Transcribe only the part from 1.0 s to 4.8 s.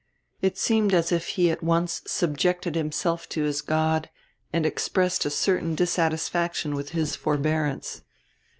if he at once subjected himself to his God and